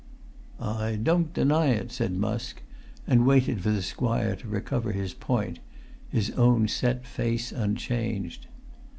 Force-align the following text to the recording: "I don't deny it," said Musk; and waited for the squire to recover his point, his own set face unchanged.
"I 0.59 0.95
don't 0.95 1.31
deny 1.31 1.67
it," 1.67 1.91
said 1.91 2.13
Musk; 2.13 2.63
and 3.05 3.23
waited 3.23 3.61
for 3.61 3.69
the 3.69 3.83
squire 3.83 4.35
to 4.37 4.47
recover 4.47 4.93
his 4.93 5.13
point, 5.13 5.59
his 6.09 6.31
own 6.31 6.67
set 6.67 7.05
face 7.05 7.51
unchanged. 7.51 8.47